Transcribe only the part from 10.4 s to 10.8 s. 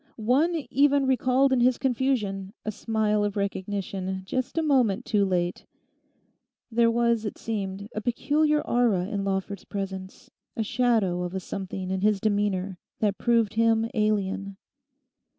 a